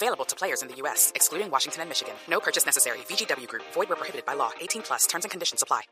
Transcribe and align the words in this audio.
Available 0.00 0.24
to 0.26 0.36
players 0.36 0.62
in 0.62 0.68
the 0.68 0.76
U.S., 0.82 1.10
excluding 1.16 1.50
Washington 1.50 1.82
and 1.82 1.88
Michigan. 1.88 2.14
No 2.30 2.38
purchase 2.38 2.64
necessary. 2.64 2.98
VGW 3.08 3.48
Group. 3.48 3.64
Void 3.74 3.88
where 3.88 3.96
prohibited 3.96 4.24
by 4.24 4.34
law. 4.34 4.50
18 4.60 4.82
plus. 4.82 5.08
Terms 5.08 5.24
and 5.24 5.30
conditions 5.32 5.60
apply. 5.60 5.82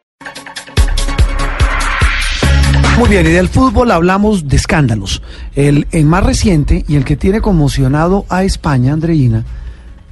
Muy 2.98 3.08
bien, 3.08 3.26
y 3.26 3.30
del 3.30 3.48
fútbol 3.48 3.90
hablamos 3.90 4.46
de 4.46 4.56
escándalos. 4.56 5.22
El, 5.56 5.88
el 5.90 6.04
más 6.04 6.24
reciente 6.24 6.84
y 6.86 6.94
el 6.94 7.04
que 7.04 7.16
tiene 7.16 7.40
conmocionado 7.40 8.24
a 8.28 8.44
España, 8.44 8.92
Andreina, 8.92 9.44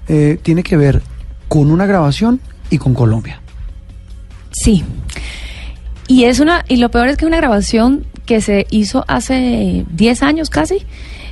eh, 0.08 0.38
tiene 0.42 0.64
que 0.64 0.76
ver 0.76 1.00
con 1.48 1.70
una 1.70 1.86
grabación 1.86 2.40
y 2.70 2.78
con 2.78 2.94
Colombia. 2.94 3.40
Sí. 4.50 4.84
Y 6.08 6.24
es 6.24 6.40
una 6.40 6.64
y 6.68 6.76
lo 6.76 6.90
peor 6.90 7.08
es 7.08 7.16
que 7.16 7.24
es 7.24 7.28
una 7.28 7.36
grabación 7.36 8.06
que 8.26 8.40
se 8.40 8.66
hizo 8.70 9.04
hace 9.06 9.86
10 9.88 10.22
años 10.22 10.50
casi, 10.50 10.84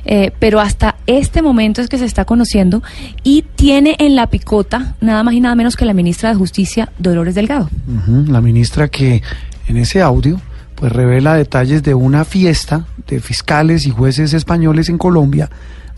eh, 0.05 0.31
pero 0.39 0.59
hasta 0.59 0.95
este 1.07 1.41
momento 1.41 1.81
es 1.81 1.87
que 1.87 1.97
se 1.97 2.05
está 2.05 2.25
conociendo 2.25 2.83
y 3.23 3.43
tiene 3.55 3.95
en 3.99 4.15
la 4.15 4.27
picota 4.27 4.95
nada 5.01 5.23
más 5.23 5.33
y 5.33 5.39
nada 5.39 5.55
menos 5.55 5.75
que 5.75 5.85
la 5.85 5.93
ministra 5.93 6.29
de 6.29 6.35
Justicia, 6.35 6.91
Dolores 6.99 7.35
Delgado. 7.35 7.69
La 8.27 8.41
ministra 8.41 8.87
que 8.87 9.21
en 9.67 9.77
ese 9.77 10.01
audio 10.01 10.39
pues 10.75 10.91
revela 10.91 11.35
detalles 11.35 11.83
de 11.83 11.93
una 11.93 12.25
fiesta 12.25 12.85
de 13.07 13.19
fiscales 13.19 13.85
y 13.85 13.91
jueces 13.91 14.33
españoles 14.33 14.89
en 14.89 14.97
Colombia, 14.97 15.49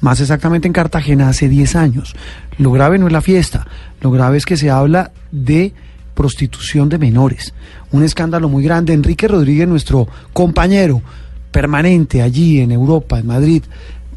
más 0.01 0.19
exactamente 0.19 0.67
en 0.67 0.73
Cartagena 0.73 1.29
hace 1.29 1.49
10 1.49 1.75
años. 1.75 2.15
Lo 2.57 2.71
grave 2.71 2.99
no 2.99 3.07
es 3.07 3.13
la 3.13 3.21
fiesta, 3.21 3.65
lo 4.01 4.11
grave 4.11 4.37
es 4.37 4.45
que 4.45 4.57
se 4.57 4.69
habla 4.69 5.11
de 5.31 5.73
prostitución 6.13 6.89
de 6.89 6.97
menores. 6.97 7.53
Un 7.91 8.03
escándalo 8.03 8.49
muy 8.49 8.63
grande. 8.63 8.93
Enrique 8.93 9.27
Rodríguez, 9.27 9.67
nuestro 9.67 10.07
compañero 10.33 11.01
permanente 11.55 12.21
allí 12.21 12.59
en 12.59 12.73
Europa, 12.73 13.17
en 13.17 13.27
Madrid, 13.27 13.63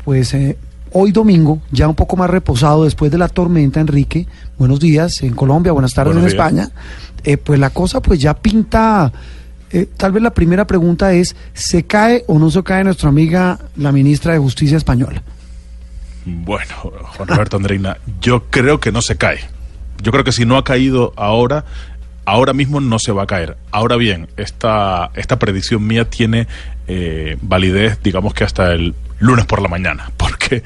pues 0.05 0.34
eh, 0.34 0.58
hoy 0.91 1.12
domingo, 1.12 1.62
ya 1.70 1.86
un 1.86 1.94
poco 1.94 2.17
más 2.17 2.28
reposado 2.28 2.83
después 2.83 3.12
de 3.12 3.19
la 3.19 3.28
tormenta, 3.28 3.78
Enrique, 3.78 4.27
buenos 4.58 4.81
días 4.81 5.22
en 5.22 5.34
Colombia, 5.34 5.70
buenas 5.70 5.94
tardes 5.94 6.14
Buenos 6.14 6.33
en 6.33 6.36
días. 6.36 6.48
España, 6.48 6.70
eh, 7.22 7.36
pues 7.36 7.61
la 7.61 7.70
cosa 7.70 8.03
pues 8.03 8.19
ya 8.19 8.34
pinta, 8.34 9.12
eh, 9.70 9.86
tal 9.97 10.11
vez 10.11 10.20
la 10.20 10.34
primera 10.34 10.66
pregunta 10.66 11.12
es, 11.12 11.36
¿se 11.53 11.84
cae 11.84 12.25
o 12.27 12.41
no 12.41 12.50
se 12.50 12.64
cae 12.64 12.83
nuestra 12.83 13.09
amiga 13.09 13.56
la 13.77 13.92
ministra 13.92 14.33
de 14.33 14.41
Justicia 14.41 14.77
española? 14.77 15.22
Bueno, 16.25 16.75
Juan 17.16 17.28
Roberto 17.28 17.56
Andreina, 17.56 17.98
yo 18.20 18.47
creo 18.50 18.81
que 18.81 18.91
no 18.91 19.00
se 19.00 19.16
cae. 19.16 19.39
Yo 20.03 20.11
creo 20.11 20.25
que 20.25 20.33
si 20.33 20.44
no 20.44 20.56
ha 20.56 20.64
caído 20.64 21.12
ahora, 21.14 21.64
ahora 22.28 22.52
mismo 22.52 22.80
no 22.80 22.98
se 22.98 23.10
va 23.10 23.22
a 23.22 23.26
caer. 23.26 23.56
Ahora 23.70 23.96
bien, 23.96 24.28
esta, 24.36 25.10
esta 25.14 25.38
predicción 25.38 25.86
mía 25.86 26.10
tiene 26.10 26.46
eh, 26.86 27.38
validez, 27.40 28.02
digamos 28.02 28.34
que 28.34 28.44
hasta 28.44 28.72
el 28.72 28.94
lunes 29.18 29.46
por 29.46 29.62
la 29.62 29.68
mañana, 29.68 30.10
eh, 30.50 30.62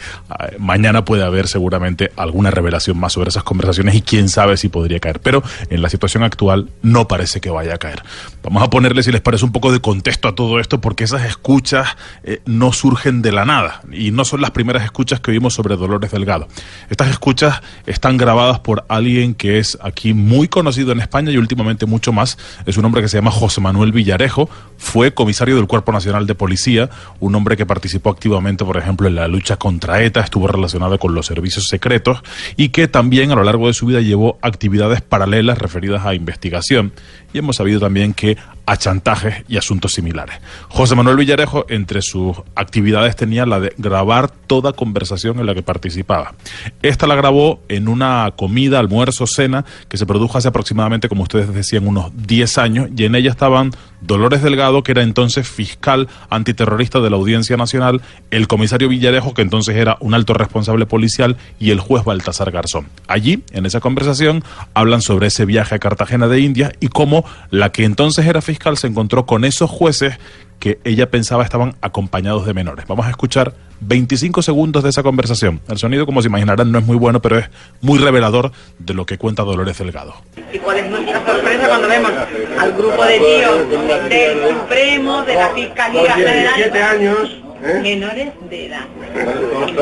mañana 0.58 1.04
puede 1.04 1.24
haber 1.24 1.48
seguramente 1.48 2.12
alguna 2.16 2.50
revelación 2.50 2.98
más 2.98 3.12
sobre 3.12 3.30
esas 3.30 3.42
conversaciones 3.42 3.94
y 3.94 4.02
quién 4.02 4.28
sabe 4.28 4.56
si 4.56 4.68
podría 4.68 5.00
caer. 5.00 5.20
Pero 5.20 5.42
en 5.70 5.82
la 5.82 5.88
situación 5.88 6.22
actual 6.22 6.70
no 6.82 7.08
parece 7.08 7.40
que 7.40 7.50
vaya 7.50 7.74
a 7.74 7.78
caer. 7.78 8.02
Vamos 8.42 8.62
a 8.62 8.70
ponerle, 8.70 9.02
si 9.02 9.12
les 9.12 9.20
parece, 9.20 9.44
un 9.44 9.52
poco 9.52 9.72
de 9.72 9.80
contexto 9.80 10.28
a 10.28 10.34
todo 10.34 10.60
esto, 10.60 10.80
porque 10.80 11.04
esas 11.04 11.24
escuchas 11.24 11.96
eh, 12.24 12.40
no 12.46 12.72
surgen 12.72 13.22
de 13.22 13.32
la 13.32 13.44
nada 13.44 13.82
y 13.92 14.10
no 14.10 14.24
son 14.24 14.40
las 14.40 14.50
primeras 14.50 14.84
escuchas 14.84 15.20
que 15.20 15.30
oímos 15.30 15.54
sobre 15.54 15.76
Dolores 15.76 16.10
Delgado. 16.10 16.48
Estas 16.90 17.10
escuchas 17.10 17.60
están 17.86 18.16
grabadas 18.16 18.60
por 18.60 18.84
alguien 18.88 19.34
que 19.34 19.58
es 19.58 19.78
aquí 19.82 20.14
muy 20.14 20.48
conocido 20.48 20.92
en 20.92 21.00
España 21.00 21.30
y 21.30 21.36
últimamente 21.36 21.86
mucho 21.86 22.12
más. 22.12 22.38
Es 22.66 22.76
un 22.76 22.84
hombre 22.84 23.02
que 23.02 23.08
se 23.08 23.18
llama 23.18 23.30
José 23.30 23.60
Manuel 23.60 23.92
Villarejo, 23.92 24.48
fue 24.76 25.14
comisario 25.14 25.56
del 25.56 25.66
Cuerpo 25.66 25.92
Nacional 25.92 26.26
de 26.26 26.34
Policía, 26.34 26.90
un 27.20 27.34
hombre 27.34 27.56
que 27.56 27.66
participó 27.66 28.10
activamente, 28.10 28.64
por 28.64 28.76
ejemplo, 28.76 29.08
en 29.08 29.14
la 29.14 29.28
lucha 29.28 29.56
contra 29.56 29.71
ETA, 29.80 30.20
estuvo 30.20 30.46
relacionado 30.46 30.98
con 30.98 31.14
los 31.14 31.26
servicios 31.26 31.66
secretos 31.68 32.22
y 32.56 32.70
que 32.70 32.88
también 32.88 33.30
a 33.30 33.34
lo 33.34 33.44
largo 33.44 33.66
de 33.66 33.74
su 33.74 33.86
vida 33.86 34.00
llevó 34.00 34.38
actividades 34.42 35.00
paralelas 35.00 35.58
referidas 35.58 36.04
a 36.04 36.14
investigación. 36.14 36.92
Y 37.32 37.38
hemos 37.38 37.56
sabido 37.56 37.80
también 37.80 38.14
que 38.14 38.36
a 38.66 38.76
chantajes 38.76 39.44
y 39.48 39.56
asuntos 39.56 39.92
similares. 39.92 40.36
José 40.68 40.94
Manuel 40.94 41.16
Villarejo, 41.16 41.66
entre 41.68 42.02
sus 42.02 42.36
actividades, 42.54 43.16
tenía 43.16 43.44
la 43.46 43.60
de 43.60 43.74
grabar 43.76 44.30
toda 44.30 44.72
conversación 44.72 45.40
en 45.40 45.46
la 45.46 45.54
que 45.54 45.62
participaba. 45.62 46.34
Esta 46.82 47.06
la 47.06 47.14
grabó 47.14 47.60
en 47.68 47.88
una 47.88 48.32
comida, 48.36 48.78
almuerzo, 48.78 49.26
cena, 49.26 49.64
que 49.88 49.96
se 49.96 50.06
produjo 50.06 50.38
hace 50.38 50.48
aproximadamente, 50.48 51.08
como 51.08 51.22
ustedes 51.24 51.52
decían, 51.52 51.86
unos 51.86 52.12
10 52.14 52.58
años, 52.58 52.88
y 52.96 53.04
en 53.04 53.14
ella 53.14 53.30
estaban 53.30 53.72
Dolores 54.00 54.42
Delgado, 54.42 54.82
que 54.82 54.92
era 54.92 55.02
entonces 55.02 55.48
fiscal 55.48 56.08
antiterrorista 56.30 57.00
de 57.00 57.10
la 57.10 57.16
Audiencia 57.16 57.56
Nacional, 57.56 58.00
el 58.30 58.48
comisario 58.48 58.88
Villarejo, 58.88 59.34
que 59.34 59.42
entonces 59.42 59.76
era 59.76 59.96
un 60.00 60.14
alto 60.14 60.34
responsable 60.34 60.86
policial, 60.86 61.36
y 61.58 61.70
el 61.70 61.80
juez 61.80 62.04
Baltasar 62.04 62.50
Garzón. 62.50 62.86
Allí, 63.06 63.42
en 63.52 63.66
esa 63.66 63.80
conversación, 63.80 64.44
hablan 64.74 65.02
sobre 65.02 65.28
ese 65.28 65.44
viaje 65.44 65.74
a 65.74 65.78
Cartagena 65.78 66.28
de 66.28 66.40
Indias 66.40 66.72
y 66.80 66.88
cómo 66.88 67.24
la 67.50 67.70
que 67.72 67.84
entonces 67.84 68.26
era 68.26 68.40
fiscal 68.40 68.51
se 68.76 68.86
encontró 68.86 69.26
con 69.26 69.44
esos 69.44 69.70
jueces 69.70 70.18
que 70.62 70.78
ella 70.84 71.10
pensaba 71.10 71.42
estaban 71.42 71.74
acompañados 71.80 72.46
de 72.46 72.54
menores. 72.54 72.86
Vamos 72.86 73.06
a 73.06 73.10
escuchar 73.10 73.52
25 73.80 74.42
segundos 74.42 74.84
de 74.84 74.90
esa 74.90 75.02
conversación. 75.02 75.60
El 75.68 75.78
sonido, 75.78 76.06
como 76.06 76.22
se 76.22 76.28
imaginarán, 76.28 76.70
no 76.70 76.78
es 76.78 76.86
muy 76.86 76.96
bueno, 76.96 77.20
pero 77.20 77.38
es 77.38 77.50
muy 77.80 77.98
revelador 77.98 78.52
de 78.78 78.94
lo 78.94 79.04
que 79.04 79.18
cuenta 79.18 79.42
Dolores 79.42 79.78
Delgado. 79.78 80.14
¿Y 80.52 80.58
cuál 80.58 80.78
es 80.78 80.88
nuestra 80.88 81.26
sorpresa 81.26 81.66
cuando 81.66 81.88
vemos 81.88 82.12
al 82.60 82.72
grupo 82.74 83.04
de 83.04 83.18
tíos 83.18 84.08
del 84.08 84.48
Supremo, 84.54 85.22
de 85.22 85.34
la 85.34 85.48
Fiscalía 85.48 86.14
General, 86.14 86.96
años, 86.96 87.42
¿eh? 87.64 87.80
menores 87.82 88.28
de 88.48 88.66
edad? 88.66 88.86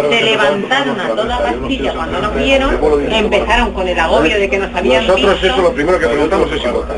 Se 0.09 0.25
levantaron 0.25 0.99
a 0.99 1.09
toda 1.09 1.43
pastilla 1.43 1.93
cuando 1.93 2.21
nos 2.23 2.35
vieron, 2.37 2.79
empezaron 3.13 3.73
con 3.75 3.87
el 3.87 3.99
agobio 3.99 4.39
de 4.39 4.49
que 4.49 4.59
nos 4.59 4.75
habían 4.75 5.07
Nosotros 5.07 5.43
visto, 5.43 5.47
eso 5.47 5.63
lo 5.63 5.75
primero 5.75 5.99
que 5.99 6.07
preguntamos 6.07 6.51
es 6.53 6.63
si 6.63 6.69
votan. 6.69 6.97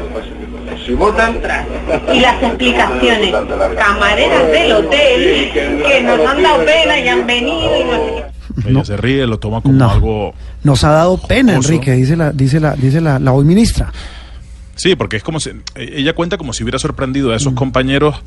Si 0.85 0.95
votan, 0.95 1.39
y 2.13 2.21
las 2.21 2.43
explicaciones, 2.43 3.33
camareras 3.77 4.47
del 4.51 4.73
hotel, 4.73 5.51
que 5.53 6.03
nos 6.03 6.21
han 6.29 6.43
dado 6.43 6.65
pena 6.65 6.99
y 7.01 7.09
han 7.09 7.27
venido 7.27 7.81
y 7.81 7.85
nos... 7.85 8.67
Ella 8.67 8.85
se 8.85 8.97
ríe, 8.97 9.27
lo 9.27 9.39
toma 9.39 9.61
como 9.61 9.75
No. 9.75 9.91
algo... 9.91 10.35
Nos 10.65 10.85
ha 10.85 10.91
dado 10.91 11.17
pena, 11.19 11.53
Jocoso. 11.55 11.73
Enrique, 11.73 11.93
dice 11.93 12.17
la, 12.17 12.33
dice 12.33 12.61
la, 12.61 12.75
dice 12.75 13.01
la, 13.01 13.19
la 13.19 13.33
hoy 13.33 13.45
ministra. 13.45 13.93
Sí, 14.75 14.95
porque 14.97 15.17
es 15.17 15.23
como 15.23 15.41
si... 15.41 15.51
Ella 15.75 16.15
cuenta 16.15 16.37
como 16.37 16.53
si 16.53 16.63
hubiera 16.63 16.79
sorprendido 16.79 17.33
a 17.33 17.37
esos 17.37 17.53
compañeros 17.55 18.23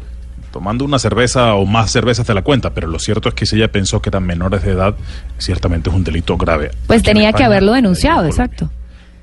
tomando 0.52 0.86
una 0.86 1.00
cerveza 1.00 1.54
o 1.56 1.66
más 1.66 1.92
cervezas 1.92 2.26
de 2.26 2.34
la 2.34 2.42
cuenta, 2.42 2.74
pero 2.74 2.88
lo 2.88 2.98
cierto 2.98 3.28
es 3.28 3.36
que 3.36 3.46
si 3.46 3.58
ella 3.58 3.70
pensó 3.72 4.02
que 4.02 4.08
eran 4.10 4.26
menores 4.26 4.64
de 4.64 4.72
edad, 4.72 4.96
ciertamente 5.38 5.90
es 5.90 5.96
un 5.96 6.06
delito 6.06 6.38
grave. 6.38 6.72
Pues 6.88 7.00
Aquí 7.02 7.08
tenía 7.12 7.34
que 7.34 7.44
haberlo 7.44 7.74
denunciado, 7.74 8.26
exacto. 8.26 8.70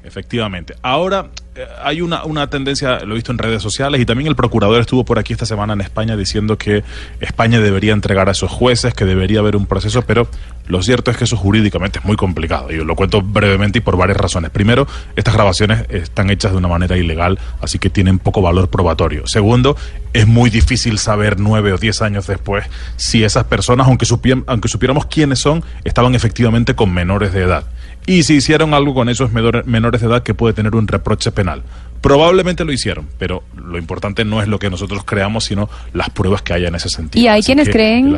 Efectivamente. 0.04 0.74
Ahora 0.82 1.28
hay 1.84 2.00
una, 2.00 2.24
una 2.24 2.48
tendencia, 2.48 3.00
lo 3.00 3.12
he 3.12 3.16
visto 3.16 3.30
en 3.30 3.38
redes 3.38 3.62
sociales, 3.62 4.00
y 4.00 4.06
también 4.06 4.26
el 4.28 4.36
procurador 4.36 4.80
estuvo 4.80 5.04
por 5.04 5.18
aquí 5.18 5.34
esta 5.34 5.44
semana 5.44 5.74
en 5.74 5.82
España 5.82 6.16
diciendo 6.16 6.56
que 6.56 6.82
España 7.20 7.60
debería 7.60 7.92
entregar 7.92 8.28
a 8.28 8.32
esos 8.32 8.50
jueces, 8.50 8.94
que 8.94 9.04
debería 9.04 9.40
haber 9.40 9.56
un 9.56 9.66
proceso, 9.66 10.02
pero 10.02 10.28
lo 10.66 10.82
cierto 10.82 11.10
es 11.10 11.16
que 11.18 11.24
eso 11.24 11.36
jurídicamente 11.36 11.98
es 11.98 12.04
muy 12.04 12.16
complicado. 12.16 12.70
Y 12.72 12.76
lo 12.82 12.96
cuento 12.96 13.20
brevemente 13.20 13.78
y 13.78 13.80
por 13.82 13.96
varias 13.96 14.16
razones. 14.16 14.50
Primero, 14.50 14.86
estas 15.16 15.34
grabaciones 15.34 15.84
están 15.90 16.30
hechas 16.30 16.52
de 16.52 16.58
una 16.58 16.68
manera 16.68 16.96
ilegal, 16.96 17.38
así 17.60 17.78
que 17.78 17.90
tienen 17.90 18.18
poco 18.18 18.40
valor 18.40 18.70
probatorio. 18.70 19.26
Segundo, 19.26 19.76
es 20.14 20.26
muy 20.26 20.48
difícil 20.48 20.98
saber 20.98 21.38
nueve 21.38 21.72
o 21.72 21.78
diez 21.78 22.00
años 22.00 22.26
después 22.26 22.64
si 22.96 23.24
esas 23.24 23.44
personas, 23.44 23.88
aunque, 23.88 24.06
supiem- 24.06 24.44
aunque 24.46 24.68
supiéramos 24.68 25.06
quiénes 25.06 25.40
son, 25.40 25.62
estaban 25.84 26.14
efectivamente 26.14 26.74
con 26.74 26.94
menores 26.94 27.32
de 27.32 27.42
edad. 27.42 27.64
Y 28.06 28.24
si 28.24 28.34
hicieron 28.34 28.74
algo 28.74 28.94
con 28.94 29.08
esos 29.08 29.30
menor- 29.32 29.64
menores 29.64 30.00
de 30.00 30.08
edad 30.08 30.22
que 30.22 30.34
puede 30.34 30.54
tener 30.54 30.74
un 30.74 30.88
reproche 30.88 31.30
penal. 31.32 31.62
Probablemente 32.00 32.64
lo 32.64 32.72
hicieron, 32.72 33.06
pero 33.18 33.44
lo 33.56 33.78
importante 33.78 34.24
no 34.24 34.42
es 34.42 34.48
lo 34.48 34.58
que 34.58 34.68
nosotros 34.70 35.04
creamos, 35.04 35.44
sino 35.44 35.68
las 35.92 36.10
pruebas 36.10 36.42
que 36.42 36.52
haya 36.52 36.66
en 36.68 36.74
ese 36.74 36.88
sentido. 36.88 37.22
Y 37.24 37.28
hay 37.28 37.38
Así 37.40 37.46
quienes 37.46 37.68
que 37.68 37.72
creen 37.72 38.16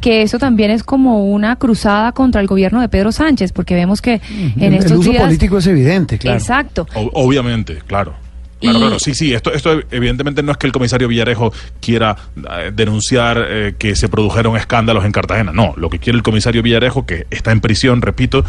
que 0.00 0.22
eso 0.22 0.38
también 0.38 0.70
es 0.70 0.82
como 0.82 1.26
una 1.26 1.56
cruzada 1.56 2.12
contra 2.12 2.40
el 2.40 2.46
gobierno 2.46 2.80
de 2.80 2.88
Pedro 2.88 3.12
Sánchez, 3.12 3.52
porque 3.52 3.74
vemos 3.74 4.00
que 4.00 4.22
en 4.56 4.62
el, 4.62 4.74
estos 4.74 4.92
el 4.92 4.98
uso 4.98 5.10
días... 5.10 5.22
político 5.24 5.58
es 5.58 5.66
evidente, 5.66 6.16
claro. 6.18 6.38
Exacto. 6.38 6.86
O- 6.94 7.10
obviamente, 7.12 7.80
claro. 7.86 8.14
Claro, 8.60 8.78
Y- 8.78 8.80
claro, 8.80 8.98
sí, 8.98 9.14
sí. 9.14 9.32
Esto, 9.32 9.52
esto 9.52 9.80
evidentemente 9.90 10.42
no 10.42 10.52
es 10.52 10.58
que 10.58 10.66
el 10.66 10.72
comisario 10.72 11.08
Villarejo 11.08 11.52
quiera 11.80 12.16
eh, 12.36 12.70
denunciar 12.74 13.44
eh, 13.48 13.74
que 13.78 13.96
se 13.96 14.08
produjeron 14.08 14.56
escándalos 14.56 15.04
en 15.04 15.12
Cartagena. 15.12 15.52
No, 15.52 15.74
lo 15.76 15.88
que 15.90 15.98
quiere 15.98 16.16
el 16.16 16.22
comisario 16.22 16.62
Villarejo, 16.62 17.06
que 17.06 17.26
está 17.30 17.52
en 17.52 17.60
prisión, 17.60 18.02
repito, 18.02 18.44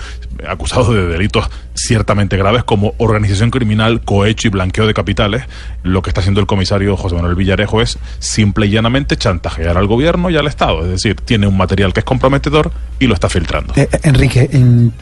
acusado 0.48 0.94
de 0.94 1.08
delitos 1.08 1.50
ciertamente 1.74 2.38
graves 2.38 2.64
como 2.64 2.94
organización 2.98 3.52
criminal, 3.52 4.02
cohecho 4.02 4.48
y 4.48 4.52
blanqueo 4.52 4.86
de 4.86 4.94
capitales, 4.94 5.44
lo 5.84 6.02
que 6.02 6.10
está 6.10 6.20
haciendo 6.22 6.42
el 6.42 6.48
comisario 6.48 6.98
José 6.98 7.16
Manuel 7.16 7.36
Villarejo 7.36 7.82
es 7.82 7.98
simple 8.20 8.66
y 8.68 8.70
llanamente 8.70 9.16
chantajear 9.18 9.78
al 9.78 9.88
gobierno 9.88 10.30
y 10.30 10.38
al 10.38 10.48
Estado. 10.48 10.84
Es 10.84 10.92
decir, 10.92 11.16
tiene 11.16 11.48
un 11.48 11.58
material 11.58 11.94
que 11.94 12.02
es 12.02 12.06
comprometedor 12.06 12.72
y 13.00 13.08
lo 13.08 13.14
está 13.14 13.30
filtrando. 13.30 13.74
Eh, 13.78 13.88
Enrique, 14.04 14.50
en 14.52 14.94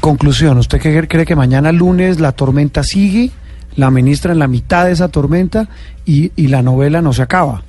conclusión, 0.00 0.58
¿usted 0.58 0.80
cree 1.08 1.26
que 1.26 1.36
mañana 1.36 1.72
lunes 1.72 2.20
la 2.20 2.32
tormenta 2.32 2.82
sigue, 2.82 3.30
la 3.76 3.90
ministra 3.90 4.32
en 4.32 4.38
la 4.38 4.48
mitad 4.48 4.86
de 4.86 4.92
esa 4.92 5.08
tormenta 5.08 5.68
y, 6.04 6.32
y 6.36 6.48
la 6.48 6.62
novela 6.62 7.00
no 7.02 7.12
se 7.12 7.22
acaba? 7.22 7.62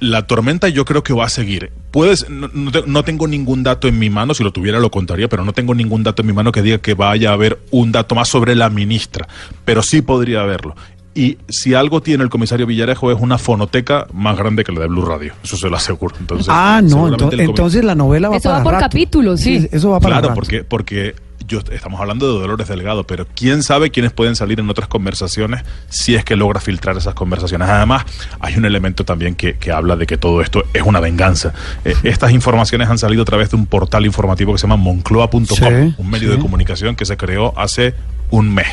La 0.00 0.26
tormenta 0.26 0.68
yo 0.68 0.84
creo 0.84 1.04
que 1.04 1.12
va 1.12 1.26
a 1.26 1.28
seguir. 1.28 1.70
Puedes, 1.92 2.28
no, 2.28 2.48
no 2.52 2.72
te- 2.72 2.82
no 2.86 3.04
tengo 3.04 3.28
ningún 3.28 3.62
dato 3.62 3.86
en 3.86 3.98
mi 4.00 4.10
mano, 4.10 4.34
si 4.34 4.42
lo 4.42 4.52
tuviera 4.52 4.80
lo 4.80 4.90
contaría, 4.90 5.28
pero 5.28 5.44
no 5.44 5.52
tengo 5.52 5.74
ningún 5.76 6.02
dato 6.02 6.22
en 6.22 6.26
mi 6.26 6.32
mano 6.32 6.50
que 6.50 6.60
diga 6.62 6.78
que 6.78 6.94
vaya 6.94 7.30
a 7.30 7.34
haber 7.34 7.60
un 7.70 7.92
dato 7.92 8.14
más 8.16 8.28
sobre 8.28 8.56
la 8.56 8.68
ministra, 8.68 9.28
pero 9.64 9.82
sí 9.82 10.02
podría 10.02 10.40
haberlo. 10.40 10.74
Y 11.14 11.36
si 11.48 11.74
algo 11.74 12.00
tiene 12.00 12.24
el 12.24 12.30
comisario 12.30 12.66
Villarejo 12.66 13.12
es 13.12 13.20
una 13.20 13.36
fonoteca 13.38 14.06
más 14.14 14.36
grande 14.36 14.64
que 14.64 14.72
la 14.72 14.80
de 14.80 14.86
Blue 14.88 15.04
Radio, 15.04 15.34
eso 15.44 15.56
se 15.58 15.68
lo 15.68 15.76
aseguro. 15.76 16.16
Entonces, 16.18 16.48
ah, 16.50 16.80
no, 16.82 17.14
entonces 17.32 17.84
la 17.84 17.94
novela 17.94 18.30
va 18.30 18.38
Eso 18.38 18.48
para 18.48 18.58
va 18.58 18.64
por 18.64 18.72
rato. 18.72 18.84
capítulos, 18.86 19.40
sí. 19.40 19.68
Eso 19.70 19.90
va 19.90 20.00
para 20.00 20.14
Claro, 20.16 20.28
rato. 20.30 20.34
porque, 20.40 20.64
porque 20.64 21.14
yo, 21.52 21.60
estamos 21.70 22.00
hablando 22.00 22.26
de 22.32 22.40
Dolores 22.40 22.66
Delgado, 22.66 23.06
pero 23.06 23.26
quién 23.34 23.62
sabe 23.62 23.90
quiénes 23.90 24.12
pueden 24.12 24.36
salir 24.36 24.58
en 24.58 24.70
otras 24.70 24.88
conversaciones 24.88 25.62
si 25.90 26.14
es 26.14 26.24
que 26.24 26.34
logra 26.34 26.60
filtrar 26.60 26.96
esas 26.96 27.12
conversaciones. 27.14 27.68
Además, 27.68 28.04
hay 28.40 28.56
un 28.56 28.64
elemento 28.64 29.04
también 29.04 29.34
que, 29.34 29.58
que 29.58 29.70
habla 29.70 29.96
de 29.96 30.06
que 30.06 30.16
todo 30.16 30.40
esto 30.40 30.64
es 30.72 30.82
una 30.82 30.98
venganza. 31.00 31.52
Eh, 31.84 31.94
estas 32.04 32.32
informaciones 32.32 32.88
han 32.88 32.96
salido 32.98 33.22
a 33.22 33.26
través 33.26 33.50
de 33.50 33.56
un 33.56 33.66
portal 33.66 34.06
informativo 34.06 34.52
que 34.52 34.58
se 34.58 34.62
llama 34.66 34.76
moncloa.com, 34.76 35.44
Sí, 35.44 35.94
un 35.98 36.10
medio 36.10 36.30
sí. 36.30 36.36
de 36.36 36.38
comunicación 36.42 36.96
que 36.96 37.04
se 37.04 37.16
creó 37.18 37.52
hace 37.58 37.94
un 38.30 38.52
mes. 38.54 38.68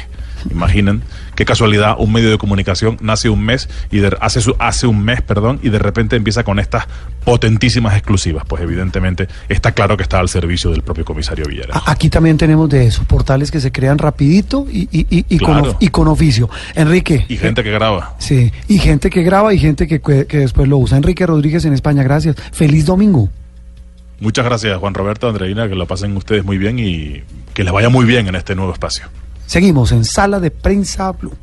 Imaginen 0.51 1.01
qué 1.35 1.45
casualidad, 1.45 1.95
un 1.99 2.11
medio 2.11 2.29
de 2.31 2.37
comunicación 2.37 2.97
nace 3.01 3.29
un 3.29 3.41
mes 3.43 3.69
y 3.91 3.99
de- 3.99 4.15
hace 4.21 4.41
su, 4.41 4.55
hace 4.59 4.87
un 4.87 5.03
mes, 5.03 5.21
perdón, 5.21 5.59
y 5.63 5.69
de 5.69 5.79
repente 5.79 6.15
empieza 6.15 6.43
con 6.43 6.59
estas 6.59 6.85
potentísimas 7.23 7.95
exclusivas. 7.95 8.43
Pues 8.47 8.61
evidentemente 8.63 9.27
está 9.49 9.71
claro 9.71 9.97
que 9.97 10.03
está 10.03 10.19
al 10.19 10.29
servicio 10.29 10.71
del 10.71 10.81
propio 10.81 11.05
comisario 11.05 11.45
Villera. 11.45 11.75
A- 11.75 11.91
Aquí 11.91 12.09
también 12.09 12.37
tenemos 12.37 12.69
de 12.69 12.85
eso, 12.87 13.03
portales 13.03 13.51
que 13.51 13.59
se 13.59 13.71
crean 13.71 13.97
rapidito 13.97 14.65
y, 14.71 14.87
y, 14.91 15.05
y, 15.09 15.25
y 15.29 15.37
con, 15.39 15.57
of- 15.59 15.75
y 15.79 15.87
con 15.89 16.07
oficio. 16.07 16.49
Enrique. 16.75 17.25
Y 17.29 17.37
gente 17.37 17.63
que 17.63 17.71
graba. 17.71 18.15
Sí, 18.19 18.51
y 18.67 18.77
gente 18.79 19.09
que 19.09 19.23
graba 19.23 19.53
y 19.53 19.59
gente 19.59 19.87
que, 19.87 19.99
que 20.01 20.37
después 20.37 20.67
lo 20.67 20.77
usa. 20.77 20.97
Enrique 20.97 21.25
Rodríguez 21.25 21.65
en 21.65 21.73
España, 21.73 22.03
gracias. 22.03 22.35
Feliz 22.51 22.85
domingo. 22.85 23.29
Muchas 24.19 24.43
gracias, 24.43 24.77
Juan 24.79 24.93
Roberto, 24.93 25.29
Andreina, 25.29 25.69
que 25.69 25.75
lo 25.75 25.85
pasen 25.87 26.17
ustedes 26.17 26.43
muy 26.43 26.57
bien 26.57 26.77
y 26.77 27.23
que 27.53 27.63
les 27.63 27.71
vaya 27.71 27.87
muy 27.87 28.05
bien 28.05 28.27
en 28.27 28.35
este 28.35 28.53
nuevo 28.53 28.73
espacio. 28.73 29.05
Seguimos 29.49 29.91
en 29.91 30.05
Sala 30.05 30.39
de 30.39 30.51
Prensa 30.51 31.11
Blue. 31.11 31.33